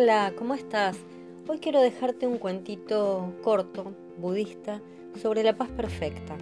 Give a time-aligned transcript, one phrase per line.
[0.00, 0.96] Hola, ¿cómo estás?
[1.48, 4.80] Hoy quiero dejarte un cuentito corto, budista,
[5.20, 6.36] sobre la paz perfecta.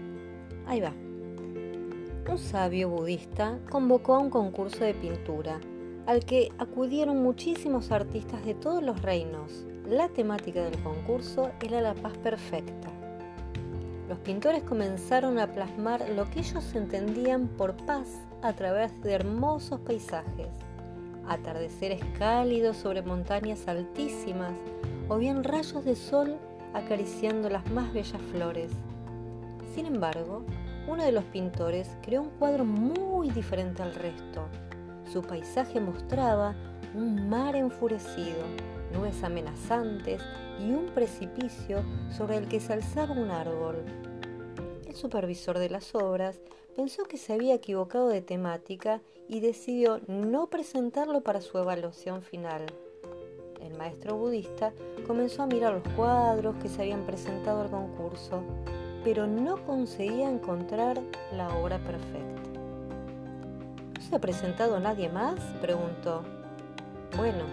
[0.66, 0.92] Ahí va.
[2.30, 5.58] Un sabio budista convocó a un concurso de pintura,
[6.04, 9.64] al que acudieron muchísimos artistas de todos los reinos.
[9.88, 12.90] La temática del concurso era la paz perfecta.
[14.06, 19.80] Los pintores comenzaron a plasmar lo que ellos entendían por paz a través de hermosos
[19.80, 20.48] paisajes
[21.28, 24.52] atardeceres cálidos sobre montañas altísimas
[25.08, 26.36] o bien rayos de sol
[26.74, 28.70] acariciando las más bellas flores.
[29.74, 30.44] Sin embargo,
[30.88, 34.46] uno de los pintores creó un cuadro muy diferente al resto.
[35.12, 36.54] Su paisaje mostraba
[36.94, 38.42] un mar enfurecido,
[38.92, 40.22] nubes amenazantes
[40.60, 43.84] y un precipicio sobre el que se alzaba un árbol.
[44.96, 46.40] Supervisor de las obras
[46.74, 52.64] pensó que se había equivocado de temática y decidió no presentarlo para su evaluación final.
[53.60, 54.72] El maestro budista
[55.06, 58.42] comenzó a mirar los cuadros que se habían presentado al concurso,
[59.04, 62.42] pero no conseguía encontrar la obra perfecta.
[63.94, 65.38] ¿No se ha presentado nadie más?
[65.60, 66.22] preguntó.
[67.18, 67.44] Bueno,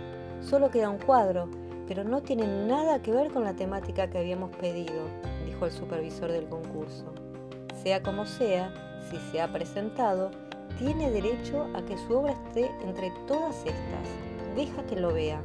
[0.42, 1.50] solo queda un cuadro,
[1.90, 5.04] pero no tiene nada que ver con la temática que habíamos pedido,
[5.46, 7.23] dijo el supervisor del concurso.
[7.84, 8.74] Sea como sea,
[9.10, 10.32] si se ha presentado,
[10.80, 14.56] tiene derecho a que su obra esté entre todas estas.
[14.56, 15.42] Deja que lo vea.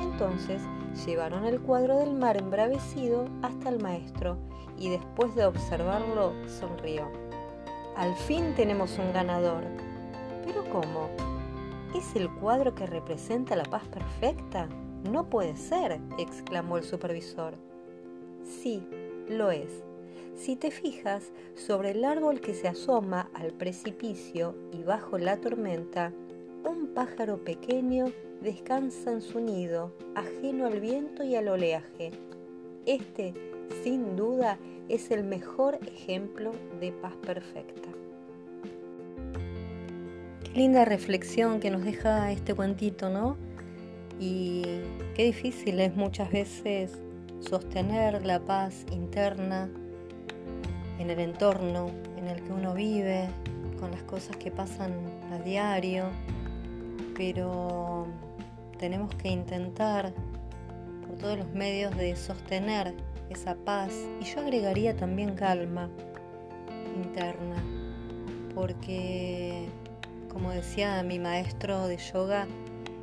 [0.00, 0.62] Entonces
[1.04, 4.38] llevaron el cuadro del mar embravecido hasta el maestro
[4.78, 7.10] y después de observarlo sonrió.
[7.96, 9.64] Al fin tenemos un ganador.
[10.44, 11.08] ¿Pero cómo?
[11.92, 14.68] ¿Es el cuadro que representa la paz perfecta?
[15.10, 17.54] No puede ser, exclamó el supervisor.
[18.44, 18.86] Sí,
[19.28, 19.82] lo es.
[20.34, 26.12] Si te fijas, sobre el árbol que se asoma al precipicio y bajo la tormenta,
[26.64, 28.06] un pájaro pequeño
[28.42, 32.10] descansa en su nido, ajeno al viento y al oleaje.
[32.84, 33.34] Este,
[33.82, 37.88] sin duda, es el mejor ejemplo de paz perfecta.
[40.44, 43.36] Qué linda reflexión que nos deja este cuentito, ¿no?
[44.20, 44.62] Y
[45.14, 46.92] qué difícil es muchas veces
[47.40, 49.70] sostener la paz interna
[50.98, 53.28] en el entorno en el que uno vive,
[53.78, 54.92] con las cosas que pasan
[55.32, 56.06] a diario,
[57.16, 58.06] pero
[58.78, 60.12] tenemos que intentar
[61.06, 62.94] por todos los medios de sostener
[63.30, 63.92] esa paz.
[64.20, 65.88] Y yo agregaría también calma
[66.96, 67.62] interna,
[68.54, 69.68] porque
[70.32, 72.46] como decía mi maestro de yoga,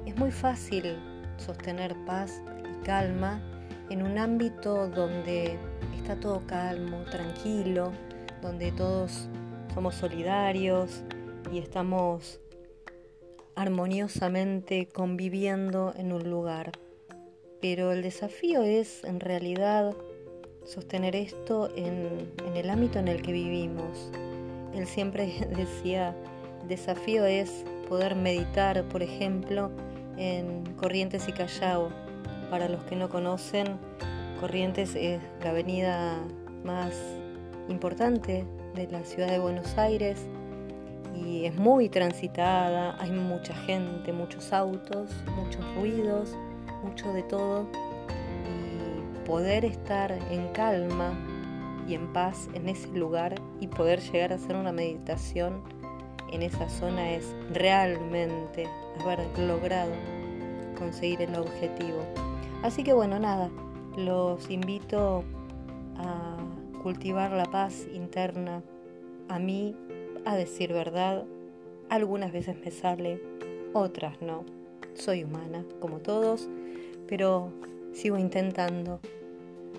[0.06, 0.98] es muy fácil
[1.38, 3.42] sostener paz y calma
[3.90, 5.58] en un ámbito donde
[6.04, 7.94] está todo calmo, tranquilo,
[8.42, 9.30] donde todos
[9.74, 11.02] somos solidarios
[11.50, 12.42] y estamos
[13.56, 16.74] armoniosamente conviviendo en un lugar.
[17.62, 19.96] Pero el desafío es en realidad
[20.66, 24.12] sostener esto en, el ámbito en el que vivimos.
[24.76, 26.14] Él siempre decía,
[26.64, 29.72] el desafío es poder meditar, por ejemplo,
[30.18, 31.88] en Corrientes y Callao.
[32.50, 33.80] Para los que no conocen,
[34.44, 36.18] Corrientes es la avenida
[36.66, 36.94] más
[37.70, 38.46] importante
[38.76, 40.20] de la ciudad de Buenos Aires
[41.16, 46.36] y es muy transitada, hay mucha gente, muchos autos, muchos ruidos,
[46.84, 47.70] mucho de todo
[48.46, 51.14] y poder estar en calma
[51.88, 55.64] y en paz en ese lugar y poder llegar a hacer una meditación
[56.34, 58.68] en esa zona es realmente
[59.00, 59.94] haber logrado
[60.78, 62.04] conseguir el objetivo.
[62.62, 63.50] Así que bueno, nada,
[63.98, 65.24] los invito
[65.98, 66.38] a
[66.82, 68.62] cultivar la paz interna.
[69.30, 69.76] A mí,
[70.26, 71.26] a decir verdad,
[71.90, 73.22] algunas veces me sale,
[73.74, 74.44] otras no.
[74.94, 76.50] Soy humana, como todos,
[77.08, 77.52] pero
[77.94, 79.00] sigo intentando.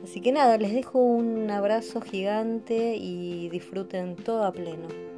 [0.03, 5.14] Así que nada, les dejo un abrazo gigante y disfruten todo a pleno.